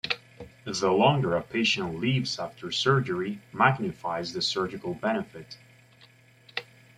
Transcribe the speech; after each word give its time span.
The 0.63 0.91
longer 0.91 1.35
a 1.35 1.43
patient 1.43 1.99
lives 1.99 2.39
after 2.39 2.71
surgery 2.71 3.39
magnifies 3.53 4.33
the 4.33 4.41
surgical 4.41 4.95
benefit. 4.95 5.59